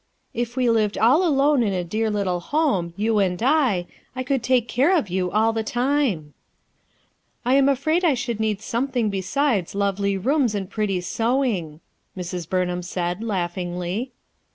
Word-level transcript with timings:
If 0.33 0.55
we 0.57 0.67
lived 0.67 0.97
all 0.97 1.23
alone 1.23 1.61
in 1.61 1.73
a 1.73 1.83
dear 1.83 2.09
little 2.09 2.39
home, 2.39 2.91
you 2.97 3.19
and 3.19 3.39
I 3.43 3.81
f 3.81 3.85
I 4.15 4.23
could 4.23 4.41
take 4.41 4.67
care 4.67 4.97
of 4.97 5.09
you 5.11 5.29
all 5.29 5.53
the 5.53 5.61
time." 5.61 6.33
"I 7.45 7.53
am 7.53 7.69
afraid 7.69 8.03
I 8.03 8.15
should 8.15 8.39
need 8.39 8.63
something 8.63 9.11
besides 9.11 9.75
lovely 9.75 10.17
rooms 10.17 10.55
and 10.55 10.67
pretty 10.67 11.01
sewing/ 11.01 11.81
1 12.15 12.23
Mrs, 12.23 12.49
Bumham 12.49 12.81
said 12.83 13.23
laughingly. 13.23 14.11